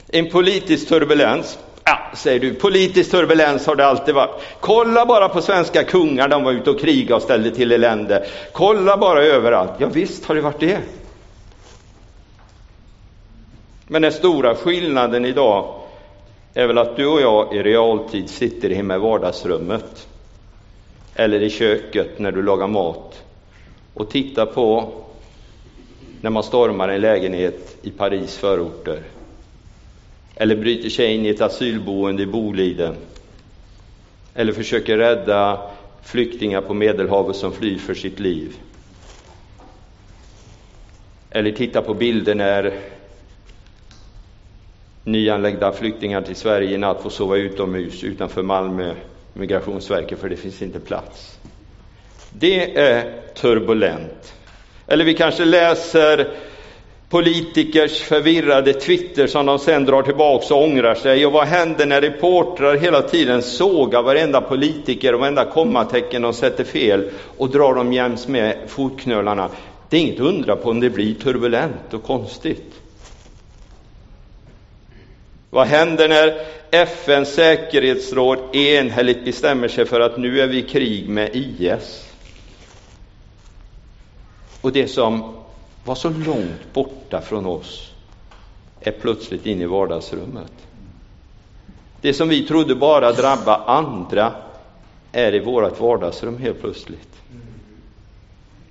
En 0.08 0.30
politisk 0.30 0.88
turbulens 0.88 1.60
Ja, 1.90 2.00
säger 2.14 2.40
du, 2.40 2.54
politisk 2.54 3.12
turbulens 3.12 3.68
har 3.68 3.76
det 3.76 3.86
alltid 3.86 4.16
varit. 4.16 4.42
Kolla 4.60 5.06
bara 5.06 5.30
på 5.30 5.42
svenska 5.42 5.84
kungar, 5.84 6.28
de 6.28 6.44
var 6.44 6.52
ute 6.52 6.70
och 6.70 6.80
krigade 6.80 7.16
och 7.16 7.22
ställde 7.22 7.52
till 7.52 7.72
elände. 7.72 8.26
Kolla 8.54 8.98
bara 8.98 9.24
överallt. 9.24 9.72
Ja, 9.78 9.88
visst 9.88 10.26
har 10.26 10.36
det 10.36 10.42
varit 10.42 10.60
det. 10.60 10.80
Men 13.88 14.02
den 14.02 14.12
stora 14.12 14.56
skillnaden 14.56 15.26
idag 15.26 15.79
är 16.54 16.68
väl 16.68 16.78
att 16.78 16.96
du 16.96 17.06
och 17.08 17.22
jag 17.22 17.56
i 17.56 17.64
realtid 17.64 18.30
sitter 18.30 18.70
hemma 18.70 18.96
i 18.96 19.00
vardagsrummet 19.00 20.08
eller 21.16 21.42
i 21.42 21.50
köket 21.50 22.20
när 22.20 22.32
du 22.32 22.44
lagar 22.44 22.68
mat 22.68 23.24
och 23.94 24.10
tittar 24.10 24.46
på 24.46 24.94
när 26.22 26.30
man 26.30 26.44
stormar 26.44 26.90
en 26.90 27.02
lägenhet 27.02 27.78
i 27.82 27.90
Paris 27.90 28.38
förorter 28.38 29.04
eller 30.36 30.56
bryter 30.56 30.90
sig 30.90 31.16
in 31.16 31.26
i 31.26 31.30
ett 31.30 31.42
asylboende 31.42 32.24
i 32.24 32.26
Boliden 32.26 32.96
eller 34.34 34.54
försöker 34.54 34.98
rädda 34.98 35.62
flyktingar 36.04 36.62
på 36.62 36.74
Medelhavet 36.74 37.36
som 37.36 37.52
flyr 37.52 37.78
för 37.78 37.94
sitt 37.94 38.20
liv. 38.20 38.58
Eller 41.30 41.52
titta 41.52 41.82
på 41.82 41.94
bilder 41.94 42.36
när 42.36 42.80
nyanlända 45.04 45.72
flyktingar 45.72 46.22
till 46.22 46.36
Sverige 46.36 46.74
i 46.74 46.78
natt 46.78 47.02
får 47.02 47.10
sova 47.10 47.38
utomhus 47.38 48.04
utanför 48.04 48.44
Malmö 48.44 48.94
Migrationsverket 49.34 50.20
för 50.20 50.30
det 50.30 50.36
finns 50.36 50.62
inte 50.62 50.80
plats. 50.80 51.40
Det 52.32 52.78
är 52.78 53.14
turbulent. 53.36 54.34
Eller 54.88 55.06
vi 55.06 55.14
kanske 55.14 55.46
läser 55.46 56.28
politikers 57.10 58.02
förvirrade 58.02 58.74
Twitter 58.74 59.28
som 59.28 59.46
de 59.46 59.60
sen 59.60 59.86
drar 59.86 60.04
tillbaka 60.04 60.56
och 60.56 60.64
ångrar 60.64 60.96
sig. 60.96 61.26
Och 61.26 61.32
vad 61.32 61.48
händer 61.48 61.86
när 61.86 62.02
reportrar 62.02 62.76
hela 62.76 63.02
tiden 63.02 63.42
sågar 63.42 64.04
varenda 64.04 64.42
politiker 64.42 65.14
och 65.14 65.20
varenda 65.20 65.46
kommatecken 65.46 66.22
de 66.22 66.34
sätter 66.34 66.64
fel 66.64 67.10
och 67.38 67.50
drar 67.50 67.76
dem 67.76 67.94
jäms 67.94 68.28
med 68.28 68.58
fotknölarna? 68.68 69.50
Det 69.90 69.98
är 69.98 70.02
inget 70.02 70.20
att 70.20 70.28
undra 70.28 70.56
på 70.56 70.70
om 70.70 70.80
det 70.80 70.90
blir 70.90 71.14
turbulent 71.14 71.94
och 71.94 72.04
konstigt. 72.04 72.79
Vad 75.50 75.68
händer 75.68 76.10
när 76.10 76.42
FNs 76.72 77.34
säkerhetsråd 77.34 78.56
enhälligt 78.56 79.26
bestämmer 79.26 79.68
sig 79.68 79.86
för 79.86 80.00
att 80.00 80.18
nu 80.18 80.42
är 80.42 80.48
vi 80.48 80.58
i 80.58 80.62
krig 80.62 81.10
med 81.10 81.30
IS? 81.34 82.10
Och 84.62 84.72
det 84.72 84.88
som 84.88 85.34
var 85.84 85.96
så 85.96 86.10
långt 86.10 86.74
borta 86.74 87.22
från 87.22 87.46
oss 87.46 87.92
är 88.82 88.92
plötsligt 88.92 89.46
inne 89.46 89.64
i 89.64 89.68
vardagsrummet. 89.68 90.52
Det 92.02 92.14
som 92.14 92.30
vi 92.30 92.48
trodde 92.48 92.76
bara 92.76 93.12
drabba 93.12 93.56
andra 93.56 94.34
är 95.12 95.36
i 95.36 95.40
vårt 95.40 95.80
vardagsrum 95.80 96.38
helt 96.38 96.62
plötsligt. 96.62 97.10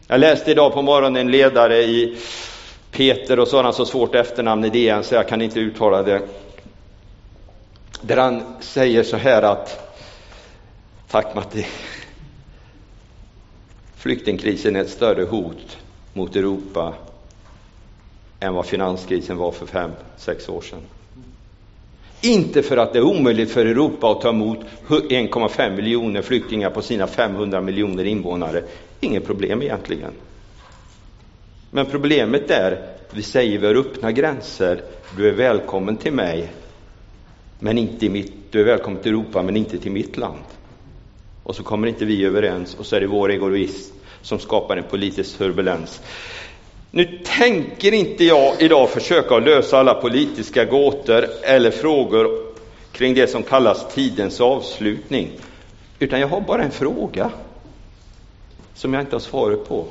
Jag 0.07 0.21
läste 0.21 0.51
idag 0.51 0.73
på 0.73 0.83
morgonen 0.83 1.17
en 1.17 1.31
ledare 1.31 1.83
i 1.83 2.17
Peter 2.91 3.39
och 3.39 3.49
sådana 3.49 3.73
så 3.73 3.85
svårt 3.85 4.15
efternamn 4.15 4.65
i 4.65 4.71
DN 4.71 5.05
så 5.05 5.15
jag 5.15 5.29
kan 5.29 5.43
inte 5.43 5.61
uttala 5.61 6.03
det. 6.03 6.23
Där 8.01 8.17
han 8.17 8.43
säger 8.61 9.03
så 9.03 9.17
här 9.17 9.43
att 9.43 9.89
Tack 11.11 11.35
Matti. 11.35 11.67
Flyktingkrisen 13.97 14.77
är 14.77 14.81
ett 14.81 14.91
större 14.91 15.23
hot 15.25 15.79
mot 16.13 16.37
Europa 16.37 16.95
än 18.41 18.55
vad 18.55 18.67
finanskrisen 18.67 19.37
var 19.37 19.53
för 19.53 19.67
fem, 19.67 19.91
sex 20.17 20.49
år 20.49 20.61
sedan. 20.61 20.81
Inte 22.21 22.63
för 22.63 22.77
att 22.77 22.93
det 22.93 22.99
är 22.99 23.03
omöjligt 23.03 23.51
för 23.51 23.67
Europa 23.67 24.11
att 24.13 24.21
ta 24.21 24.29
emot 24.29 24.59
1,5 24.89 25.77
miljoner 25.77 26.23
flyktingar 26.23 26.71
på 26.71 26.83
sina 26.83 27.07
500 27.07 27.61
miljoner 27.61 28.05
invånare. 28.05 28.63
Inget 29.01 29.27
problem 29.27 29.63
egentligen. 29.63 30.13
Men 31.71 31.87
problemet 31.87 32.51
är, 32.51 32.87
vi 33.11 33.23
säger 33.23 33.59
vi 33.59 33.67
har 33.67 33.75
öppna 33.75 34.13
gränser, 34.13 34.83
du 35.17 35.29
är 35.29 35.33
välkommen 35.33 35.97
till 35.97 36.13
mig, 36.13 36.53
men 37.59 37.79
inte 37.79 38.07
i 38.07 38.09
mitt, 38.09 38.33
du 38.51 38.61
är 38.61 38.65
välkommen 38.65 39.03
till 39.03 39.13
Europa, 39.13 39.43
men 39.43 39.57
inte 39.57 39.79
till 39.79 39.93
mitt 39.93 40.17
land. 40.17 40.45
Och 41.43 41.57
så 41.57 41.63
kommer 41.63 41.89
inte 41.89 42.05
vi 42.05 42.25
överens 42.25 42.75
och 42.75 42.87
så 42.87 42.97
är 42.97 43.01
det 43.01 43.07
vår 43.07 43.31
egoism 43.31 43.95
som 44.23 44.39
skapar 44.39 44.77
en 44.77 44.85
politisk 44.85 45.39
turbulens. 45.39 46.01
Nu 46.91 47.21
tänker 47.25 47.95
inte 47.95 48.25
jag 48.25 48.63
idag 48.63 48.91
försöka 48.91 49.39
lösa 49.39 49.79
alla 49.79 49.95
politiska 49.95 50.65
gåtor 50.65 51.25
eller 51.43 51.71
frågor 51.71 52.29
kring 52.93 53.15
det 53.15 53.27
som 53.27 53.43
kallas 53.43 53.95
tidens 53.95 54.41
avslutning, 54.41 55.31
utan 55.99 56.21
jag 56.21 56.29
har 56.29 56.41
bara 56.41 56.63
en 56.63 56.71
fråga 56.71 57.31
som 58.75 58.95
jag 58.95 59.03
inte 59.03 59.15
har 59.15 59.21
svaret 59.21 59.69
på, 59.69 59.85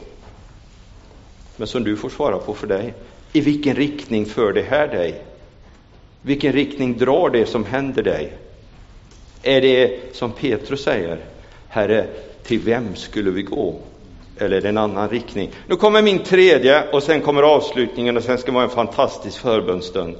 men 1.55 1.67
som 1.67 1.83
du 1.83 1.95
får 1.97 2.09
svara 2.09 2.37
på 2.37 2.53
för 2.53 2.67
dig. 2.67 2.93
I 3.33 3.41
vilken 3.41 3.75
riktning 3.75 4.25
för 4.25 4.53
det 4.53 4.61
här 4.61 4.87
dig? 4.87 5.23
Vilken 6.21 6.53
riktning 6.53 6.97
drar 6.97 7.29
det 7.29 7.45
som 7.45 7.65
händer 7.65 8.03
dig? 8.03 8.33
Är 9.43 9.61
det 9.61 9.99
som 10.15 10.31
Petrus 10.31 10.83
säger, 10.83 11.17
Herre, 11.67 12.07
till 12.43 12.59
vem 12.59 12.95
skulle 12.95 13.31
vi 13.31 13.41
gå? 13.41 13.75
eller 14.39 14.57
är 14.57 14.61
det 14.61 14.69
en 14.69 14.77
annan 14.77 15.09
riktning. 15.09 15.51
Nu 15.67 15.75
kommer 15.75 16.01
min 16.01 16.19
tredje 16.19 16.89
och 16.91 17.03
sen 17.03 17.21
kommer 17.21 17.43
avslutningen 17.43 18.17
och 18.17 18.23
sen 18.23 18.37
ska 18.37 18.51
det 18.51 18.55
vara 18.55 18.63
en 18.63 18.69
fantastisk 18.69 19.39
förbönstund. 19.39 20.15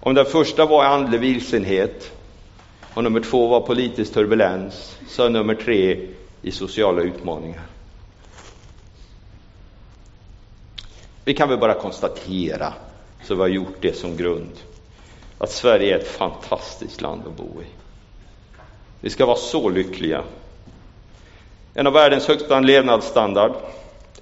Om 0.00 0.14
den 0.14 0.24
första 0.24 0.66
var 0.66 0.84
andlig 0.84 1.20
vilsenhet 1.20 2.12
och 2.94 3.04
nummer 3.04 3.20
två 3.20 3.46
var 3.46 3.60
politisk 3.60 4.14
turbulens 4.14 4.98
så 5.08 5.22
är 5.22 5.30
nummer 5.30 5.54
tre 5.54 6.06
i 6.42 6.50
sociala 6.50 7.02
utmaningar. 7.02 7.62
Vi 11.28 11.34
kan 11.34 11.48
väl 11.48 11.58
bara 11.58 11.74
konstatera, 11.74 12.72
så 13.22 13.34
vi 13.34 13.40
har 13.40 13.48
gjort 13.48 13.76
det 13.80 13.96
som 13.96 14.16
grund, 14.16 14.52
att 15.38 15.50
Sverige 15.50 15.94
är 15.94 15.98
ett 15.98 16.08
fantastiskt 16.08 17.00
land 17.00 17.22
att 17.26 17.36
bo 17.36 17.62
i. 17.62 17.66
Vi 19.00 19.10
ska 19.10 19.26
vara 19.26 19.36
så 19.36 19.68
lyckliga 19.68 20.22
en 21.74 21.86
av 21.86 21.92
världens 21.92 22.28
högsta 22.28 22.60
levnadsstandard, 22.60 23.52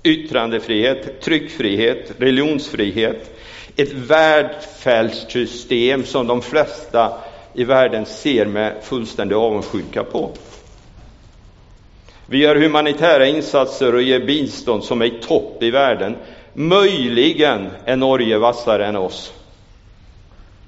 yttrandefrihet, 0.02 1.20
tryckfrihet, 1.20 2.12
religionsfrihet, 2.18 3.38
ett 3.76 3.92
välfärdssystem 3.92 6.04
som 6.04 6.26
de 6.26 6.42
flesta 6.42 7.18
i 7.54 7.64
världen 7.64 8.06
ser 8.06 8.46
med 8.46 8.76
fullständig 8.82 9.36
avundsjuka 9.36 10.04
på. 10.04 10.30
Vi 12.26 12.38
gör 12.38 12.56
humanitära 12.56 13.26
insatser 13.26 13.94
och 13.94 14.02
ger 14.02 14.26
bistånd 14.26 14.84
som 14.84 15.02
är 15.02 15.06
i 15.06 15.20
topp 15.22 15.62
i 15.62 15.70
världen. 15.70 16.16
Möjligen 16.58 17.70
är 17.84 17.96
Norge 17.96 18.38
vassare 18.38 18.86
än 18.86 18.96
oss. 18.96 19.32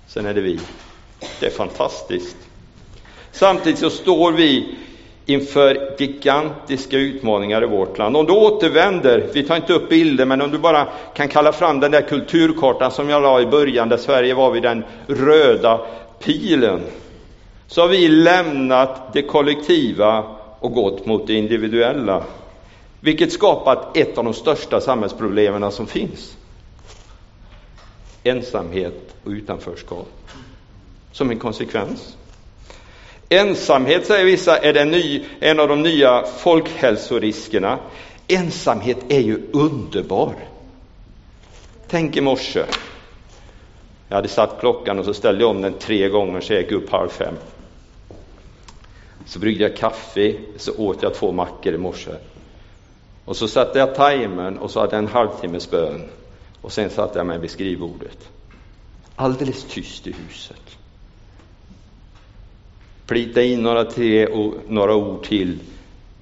Sen 0.07 0.27
är 0.27 0.35
det 0.35 0.41
vi. 0.41 0.59
Det 1.41 1.47
är 1.47 1.51
fantastiskt. 1.51 2.37
Samtidigt 3.33 3.79
så 3.79 3.91
står 3.91 4.33
vi 4.33 4.75
inför 5.27 5.95
gigantiska 5.99 6.99
utmaningar 6.99 7.63
i 7.63 7.67
vårt 7.67 7.99
land. 7.99 8.17
Om 8.17 8.27
du 8.27 8.33
återvänder, 8.33 9.29
vi 9.33 9.43
tar 9.43 9.57
inte 9.57 9.73
upp 9.73 9.89
bilder, 9.89 10.25
men 10.25 10.41
om 10.41 10.51
du 10.51 10.59
bara 10.59 10.89
kan 11.15 11.29
kalla 11.29 11.53
fram 11.53 11.81
den 11.81 11.91
där 11.91 12.03
kulturkartan 12.03 12.91
som 12.91 13.09
jag 13.09 13.23
la 13.23 13.41
i 13.41 13.47
början, 13.47 13.89
där 13.89 13.97
Sverige 13.97 14.35
var 14.35 14.51
vid 14.51 14.63
den 14.63 14.85
röda 15.07 15.81
pilen, 16.19 16.81
så 17.67 17.81
har 17.81 17.89
vi 17.89 18.09
lämnat 18.09 19.13
det 19.13 19.23
kollektiva 19.23 20.25
och 20.61 20.73
gått 20.73 21.07
mot 21.07 21.27
det 21.27 21.35
individuella, 21.35 22.23
vilket 23.01 23.33
skapat 23.33 23.97
ett 23.97 24.19
av 24.19 24.25
de 24.25 24.35
största 24.35 24.81
samhällsproblemen 24.81 25.73
som 25.73 25.87
finns. 25.87 26.37
Ensamhet 28.23 29.15
och 29.25 29.31
utanförskap 29.31 30.09
som 31.13 31.31
en 31.31 31.39
konsekvens. 31.39 32.17
Ensamhet, 33.29 34.07
säger 34.07 34.25
vissa, 34.25 34.59
är 34.59 34.85
ny, 34.85 35.25
en 35.41 35.61
av 35.61 35.69
de 35.69 35.83
nya 35.83 36.25
folkhälsoriskerna. 36.27 37.79
Ensamhet 38.29 38.99
är 39.09 39.21
ju 39.21 39.41
underbar. 39.53 40.35
Tänk 41.89 42.17
i 42.17 42.21
morse. 42.21 42.65
Jag 44.09 44.17
hade 44.17 44.29
satt 44.29 44.61
klockan 44.61 44.99
och 44.99 45.05
så 45.05 45.15
ställde 45.15 45.41
jag 45.41 45.51
om 45.51 45.63
den 45.63 45.73
tre 45.73 46.09
gånger 46.09 46.41
så 46.41 46.53
jag 46.53 46.63
gick 46.63 46.73
upp 46.73 46.91
halv 46.91 47.09
fem. 47.09 47.35
Så 49.27 49.39
bryggde 49.39 49.65
jag 49.65 49.77
kaffe, 49.77 50.35
så 50.57 50.73
åt 50.77 51.03
jag 51.03 51.15
två 51.15 51.33
mackor 51.33 51.75
i 51.75 51.79
morse. 51.79 52.11
Och 53.29 53.37
så 53.37 53.49
satte 53.49 53.79
jag 53.79 53.95
timern 53.95 54.59
och 54.59 54.71
så 54.71 54.81
hade 54.81 54.97
jag 54.97 55.03
en 55.05 55.11
halvtimmes 55.11 55.71
bön. 55.71 56.09
Och 56.61 56.73
sen 56.73 56.91
satte 56.91 57.19
jag 57.19 57.27
mig 57.27 57.39
vid 57.39 57.51
skrivbordet. 57.51 58.29
Alldeles 59.17 59.65
tyst 59.65 60.07
i 60.07 60.13
huset 60.13 60.79
plita 63.09 63.43
in 63.43 63.63
några, 63.63 63.85
tre 63.85 64.29
några 64.69 64.95
ord 64.95 65.25
till 65.25 65.59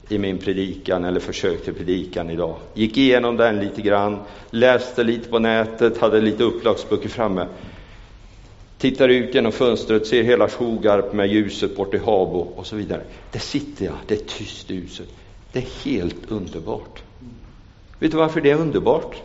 i 0.08 0.18
min 0.18 0.38
predikan 0.38 1.04
eller 1.04 1.20
försök 1.20 1.64
till 1.64 1.74
predikan 1.74 2.30
idag. 2.30 2.56
Gick 2.74 2.96
igenom 2.96 3.36
den 3.36 3.60
lite 3.60 3.82
grann, 3.82 4.18
läste 4.50 5.04
lite 5.04 5.28
på 5.28 5.38
nätet, 5.38 5.98
hade 5.98 6.20
lite 6.20 6.44
upplagsböcker 6.44 7.08
framme. 7.08 7.46
Tittar 8.78 9.08
ut 9.08 9.34
genom 9.34 9.52
fönstret, 9.52 10.06
ser 10.06 10.22
hela 10.22 10.48
Skogarp 10.48 11.12
med 11.12 11.28
ljuset 11.28 11.76
bort 11.76 11.94
i 11.94 11.98
Habo 11.98 12.52
och 12.56 12.66
så 12.66 12.76
vidare. 12.76 13.02
Där 13.32 13.40
sitter 13.40 13.84
jag, 13.84 13.94
det 14.06 14.14
är 14.14 14.24
tyst 14.38 14.70
i 14.70 14.74
huset. 14.74 15.08
Det 15.56 15.62
är 15.62 15.84
helt 15.84 16.30
underbart. 16.30 17.02
Vet 17.98 18.10
du 18.10 18.16
varför 18.16 18.40
det 18.40 18.50
är 18.50 18.56
underbart? 18.56 19.22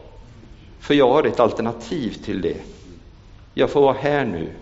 För 0.80 0.94
jag 0.94 1.12
har 1.12 1.24
ett 1.24 1.40
alternativ 1.40 2.12
till 2.24 2.42
det. 2.42 2.58
Jag 3.54 3.70
får 3.70 3.82
vara 3.82 3.98
här 4.00 4.26
nu, 4.26 4.54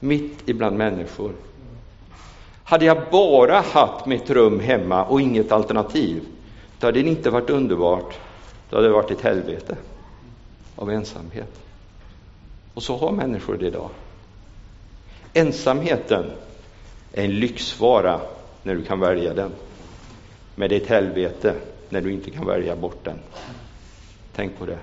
mitt 0.00 0.48
ibland 0.48 0.76
människor. 0.76 1.32
Hade 2.64 2.84
jag 2.84 3.02
bara 3.10 3.60
haft 3.60 4.06
mitt 4.06 4.30
rum 4.30 4.60
hemma 4.60 5.04
och 5.04 5.20
inget 5.20 5.52
alternativ, 5.52 6.22
då 6.78 6.86
hade 6.86 7.02
det 7.02 7.08
inte 7.08 7.30
varit 7.30 7.50
underbart. 7.50 8.18
Då 8.70 8.76
hade 8.76 8.88
det 8.88 8.94
varit 8.94 9.10
ett 9.10 9.20
helvete 9.20 9.76
av 10.76 10.90
ensamhet. 10.90 11.60
Och 12.74 12.82
så 12.82 12.96
har 12.96 13.12
människor 13.12 13.56
det 13.56 13.66
idag. 13.66 13.90
Ensamheten 15.32 16.24
är 17.12 17.24
en 17.24 17.38
lyxvara 17.38 18.20
när 18.62 18.74
du 18.74 18.84
kan 18.84 19.00
välja 19.00 19.34
den. 19.34 19.50
Men 20.54 20.68
det 20.68 20.76
är 20.76 20.80
ett 20.80 20.88
helvete 20.88 21.54
när 21.88 22.00
du 22.00 22.12
inte 22.12 22.30
kan 22.30 22.46
välja 22.46 22.76
bort 22.76 23.04
den. 23.04 23.18
Tänk 24.36 24.58
på 24.58 24.66
det. 24.66 24.78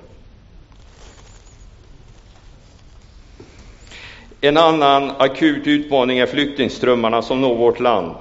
En 4.41 4.57
annan 4.57 5.11
akut 5.17 5.67
utmaning 5.67 6.19
är 6.19 6.25
flyktingströmmarna 6.25 7.21
som 7.21 7.41
når 7.41 7.55
vårt 7.55 7.79
land. 7.79 8.15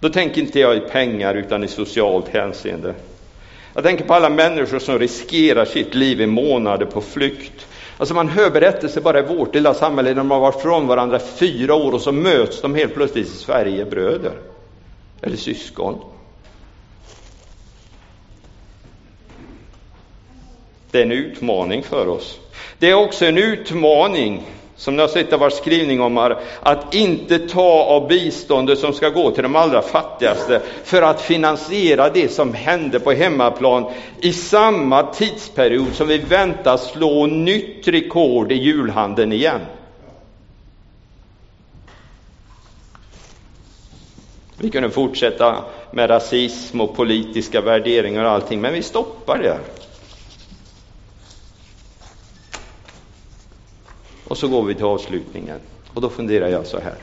Då 0.00 0.08
tänker 0.08 0.40
inte 0.40 0.60
jag 0.60 0.76
i 0.76 0.80
pengar 0.80 1.34
utan 1.34 1.64
i 1.64 1.68
socialt 1.68 2.28
hänseende. 2.28 2.94
Jag 3.74 3.84
tänker 3.84 4.04
på 4.04 4.14
alla 4.14 4.30
människor 4.30 4.78
som 4.78 4.98
riskerar 4.98 5.64
sitt 5.64 5.94
liv 5.94 6.20
i 6.20 6.26
månader 6.26 6.86
på 6.86 7.00
flykt. 7.00 7.66
Alltså 7.96 8.14
man 8.14 8.28
hör 8.28 8.50
berättelser 8.50 9.00
bara 9.00 9.18
i 9.18 9.22
vårt 9.22 9.54
lilla 9.54 9.74
samhälle, 9.74 10.14
de 10.14 10.30
har 10.30 10.40
varit 10.40 10.62
från 10.62 10.86
varandra 10.86 11.18
fyra 11.18 11.74
år 11.74 11.92
och 11.92 12.00
så 12.00 12.12
möts 12.12 12.60
de 12.60 12.74
helt 12.74 12.94
plötsligt 12.94 13.26
i 13.26 13.30
Sverige, 13.30 13.84
bröder 13.84 14.32
eller 15.22 15.36
syskon. 15.36 16.00
Det 20.90 20.98
är 20.98 21.02
en 21.02 21.12
utmaning 21.12 21.82
för 21.82 22.08
oss. 22.08 22.38
Det 22.78 22.90
är 22.90 22.94
också 22.94 23.24
en 23.26 23.38
utmaning, 23.38 24.42
som 24.76 24.96
ni 24.96 25.00
har 25.02 25.08
sett 25.08 25.32
av 25.32 25.40
vår 25.40 25.50
skrivning 25.50 26.00
om 26.00 26.16
här, 26.16 26.36
att 26.60 26.94
inte 26.94 27.38
ta 27.38 27.84
av 27.84 28.08
biståndet 28.08 28.78
som 28.78 28.92
ska 28.92 29.08
gå 29.08 29.30
till 29.30 29.42
de 29.42 29.56
allra 29.56 29.82
fattigaste 29.82 30.62
för 30.84 31.02
att 31.02 31.20
finansiera 31.20 32.10
det 32.10 32.32
som 32.32 32.54
hände 32.54 33.00
på 33.00 33.12
hemmaplan 33.12 33.92
i 34.20 34.32
samma 34.32 35.02
tidsperiod 35.02 35.94
som 35.94 36.08
vi 36.08 36.18
väntar 36.18 36.76
slå 36.76 37.26
nytt 37.26 37.88
rekord 37.88 38.52
i 38.52 38.54
julhandeln 38.54 39.32
igen. 39.32 39.60
Vi 44.62 44.70
kunde 44.70 44.90
fortsätta 44.90 45.64
med 45.90 46.10
rasism 46.10 46.80
och 46.80 46.96
politiska 46.96 47.60
värderingar 47.60 48.24
och 48.24 48.30
allting, 48.30 48.60
men 48.60 48.72
vi 48.72 48.82
stoppar 48.82 49.38
där. 49.38 49.58
Och 54.30 54.38
så 54.38 54.48
går 54.48 54.64
vi 54.64 54.74
till 54.74 54.84
avslutningen. 54.84 55.60
Och 55.94 56.00
då 56.00 56.10
funderar 56.10 56.48
jag 56.48 56.66
så 56.66 56.80
här. 56.80 56.94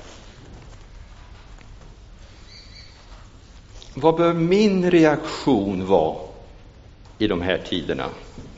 Vad 3.93 4.15
bör 4.15 4.33
min 4.33 4.91
reaktion 4.91 5.85
vara 5.85 6.17
i 7.17 7.27
de 7.27 7.41
här 7.41 7.57
tiderna? 7.57 8.09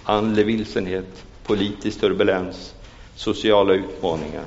Andlig 0.03 0.45
vilsenhet, 0.45 1.25
politisk 1.43 1.99
turbulens, 1.99 2.73
sociala 3.15 3.73
utmaningar. 3.73 4.45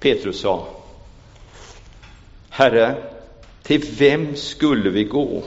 Petrus 0.00 0.40
sa, 0.40 0.68
Herre, 2.48 3.02
till 3.62 3.84
vem 3.98 4.36
skulle 4.36 4.90
vi 4.90 5.04
gå? 5.04 5.42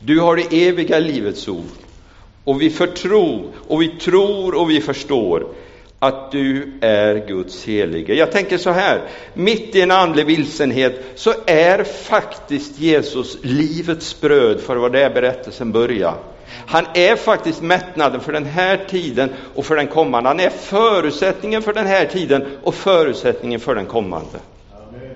Du 0.00 0.20
har 0.20 0.36
det 0.36 0.66
eviga 0.68 0.98
livets 0.98 1.48
ord 1.48 1.84
och 2.44 2.62
vi 2.62 2.70
förtror 2.70 3.50
och 3.68 3.82
vi 3.82 3.88
tror 3.88 4.54
och 4.54 4.70
vi 4.70 4.80
förstår 4.80 5.46
att 5.98 6.32
du 6.32 6.72
är 6.80 7.26
Guds 7.26 7.64
helige. 7.64 8.14
Jag 8.14 8.32
tänker 8.32 8.58
så 8.58 8.70
här, 8.70 9.00
mitt 9.34 9.76
i 9.76 9.80
en 9.80 9.90
andlig 9.90 10.26
vilsenhet 10.26 11.04
så 11.14 11.34
är 11.46 11.84
faktiskt 11.84 12.78
Jesus 12.78 13.38
livets 13.42 14.20
bröd 14.20 14.60
för 14.60 14.76
vad 14.76 14.92
det 14.92 15.04
är 15.04 15.10
berättelsen 15.10 15.72
börjar. 15.72 16.14
Han 16.66 16.86
är 16.94 17.16
faktiskt 17.16 17.62
mättnaden 17.62 18.20
för 18.20 18.32
den 18.32 18.44
här 18.44 18.84
tiden 18.88 19.30
och 19.54 19.66
för 19.66 19.76
den 19.76 19.86
kommande. 19.86 20.28
Han 20.28 20.40
är 20.40 20.50
förutsättningen 20.50 21.62
för 21.62 21.72
den 21.72 21.86
här 21.86 22.06
tiden 22.06 22.46
och 22.62 22.74
förutsättningen 22.74 23.60
för 23.60 23.74
den 23.74 23.86
kommande. 23.86 24.38
Amen. 24.72 25.10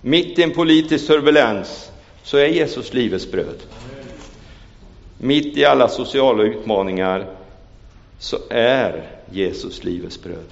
Mitt 0.00 0.38
i 0.38 0.42
en 0.42 0.50
politisk 0.50 1.06
turbulens 1.06 1.90
så 2.22 2.36
är 2.36 2.46
Jesus 2.46 2.94
livets 2.94 3.30
bröd. 3.30 3.56
Mitt 5.24 5.56
i 5.56 5.64
alla 5.64 5.88
sociala 5.88 6.42
utmaningar 6.42 7.26
så 8.18 8.38
är 8.50 9.10
Jesus 9.30 9.84
livets 9.84 10.22
bröd. 10.22 10.44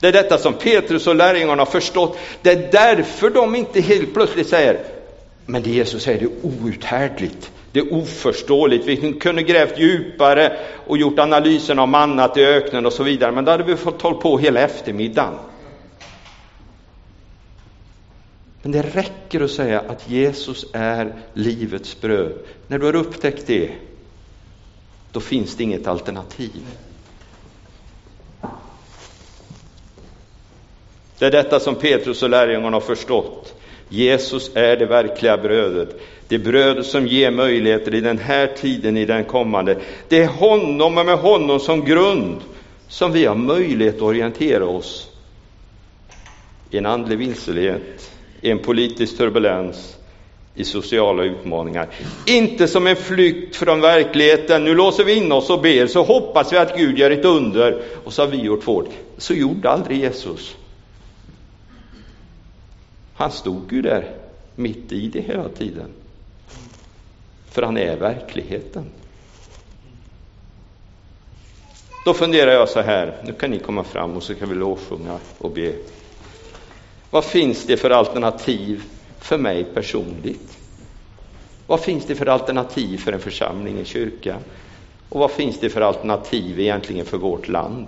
Det 0.00 0.08
är 0.08 0.12
detta 0.12 0.38
som 0.38 0.54
Petrus 0.54 1.06
och 1.06 1.16
lärjungarna 1.16 1.60
har 1.60 1.66
förstått. 1.66 2.18
Det 2.42 2.50
är 2.50 2.72
därför 2.72 3.30
de 3.30 3.54
inte 3.54 3.80
helt 3.80 4.14
plötsligt 4.14 4.48
säger, 4.48 4.80
men 5.46 5.62
det 5.62 5.70
Jesus 5.70 6.02
säger 6.02 6.20
det 6.20 6.24
är 6.24 6.46
outhärdligt, 6.46 7.50
det 7.72 7.80
är 7.80 7.94
oförståeligt. 7.94 8.86
Vi 8.86 9.12
kunde 9.12 9.42
grävt 9.42 9.78
djupare 9.78 10.56
och 10.86 10.98
gjort 10.98 11.18
analysen 11.18 11.78
av 11.78 11.88
mannat 11.88 12.36
i 12.36 12.44
öknen 12.44 12.86
och 12.86 12.92
så 12.92 13.02
vidare, 13.02 13.32
men 13.32 13.44
då 13.44 13.50
hade 13.50 13.64
vi 13.64 13.76
fått 13.76 14.02
hålla 14.02 14.16
på 14.16 14.38
hela 14.38 14.60
eftermiddagen. 14.60 15.34
Men 18.62 18.72
det 18.72 18.82
räcker 18.82 19.40
att 19.40 19.50
säga 19.50 19.80
att 19.80 20.10
Jesus 20.10 20.66
är 20.72 21.14
livets 21.34 22.00
bröd. 22.00 22.32
När 22.66 22.78
du 22.78 22.86
har 22.86 22.96
upptäckt 22.96 23.46
det, 23.46 23.70
då 25.12 25.20
finns 25.20 25.56
det 25.56 25.62
inget 25.62 25.86
alternativ. 25.86 26.66
Det 31.18 31.26
är 31.26 31.30
detta 31.30 31.60
som 31.60 31.74
Petrus 31.74 32.22
och 32.22 32.30
lärjungarna 32.30 32.76
har 32.76 32.80
förstått. 32.80 33.54
Jesus 33.88 34.50
är 34.54 34.76
det 34.76 34.86
verkliga 34.86 35.38
brödet. 35.38 36.00
Det 36.28 36.38
bröd 36.38 36.86
som 36.86 37.06
ger 37.06 37.30
möjligheter 37.30 37.94
i 37.94 38.00
den 38.00 38.18
här 38.18 38.46
tiden, 38.46 38.96
i 38.96 39.04
den 39.04 39.24
kommande. 39.24 39.80
Det 40.08 40.22
är 40.22 40.28
honom 40.28 40.98
och 40.98 41.06
med 41.06 41.18
honom 41.18 41.60
som 41.60 41.84
grund 41.84 42.40
som 42.88 43.12
vi 43.12 43.24
har 43.24 43.34
möjlighet 43.34 43.96
att 43.96 44.02
orientera 44.02 44.66
oss 44.66 45.08
i 46.70 46.78
en 46.78 46.86
andlig 46.86 47.18
vilselighet 47.18 48.10
i 48.42 48.50
en 48.50 48.58
politisk 48.58 49.16
turbulens, 49.16 49.96
i 50.54 50.64
sociala 50.64 51.24
utmaningar. 51.24 51.88
Inte 52.26 52.68
som 52.68 52.86
en 52.86 52.96
flykt 52.96 53.56
från 53.56 53.80
verkligheten. 53.80 54.64
Nu 54.64 54.74
låser 54.74 55.04
vi 55.04 55.14
in 55.14 55.32
oss 55.32 55.50
och 55.50 55.62
ber, 55.62 55.86
så 55.86 56.02
hoppas 56.02 56.52
vi 56.52 56.56
att 56.56 56.76
Gud 56.76 56.98
gör 56.98 57.10
ett 57.10 57.24
under 57.24 57.82
och 58.04 58.12
så 58.12 58.22
har 58.22 58.26
vi 58.28 58.36
gjort 58.36 58.68
vårt. 58.68 58.88
Så 59.16 59.34
gjorde 59.34 59.70
aldrig 59.70 59.98
Jesus. 59.98 60.56
Han 63.14 63.30
stod 63.30 63.72
ju 63.72 63.82
där 63.82 64.10
mitt 64.54 64.92
i 64.92 65.08
det 65.08 65.20
hela 65.20 65.48
tiden. 65.48 65.88
För 67.50 67.62
han 67.62 67.76
är 67.76 67.96
verkligheten. 67.96 68.84
Då 72.04 72.14
funderar 72.14 72.52
jag 72.52 72.68
så 72.68 72.80
här, 72.80 73.16
nu 73.24 73.32
kan 73.32 73.50
ni 73.50 73.58
komma 73.58 73.84
fram 73.84 74.16
och 74.16 74.22
så 74.22 74.34
kan 74.34 74.48
vi 74.48 74.54
lovsjunga 74.54 75.18
och 75.38 75.50
be. 75.50 75.72
Vad 77.12 77.24
finns 77.24 77.66
det 77.66 77.76
för 77.76 77.90
alternativ 77.90 78.82
för 79.18 79.38
mig 79.38 79.64
personligt? 79.64 80.58
Vad 81.66 81.80
finns 81.80 82.04
det 82.06 82.14
för 82.14 82.26
alternativ 82.26 82.98
för 82.98 83.12
en 83.12 83.20
församling, 83.20 83.78
en 83.78 83.84
kyrka? 83.84 84.36
Och 85.08 85.20
vad 85.20 85.30
finns 85.30 85.60
det 85.60 85.70
för 85.70 85.80
alternativ 85.80 86.60
egentligen 86.60 87.06
för 87.06 87.18
vårt 87.18 87.48
land? 87.48 87.86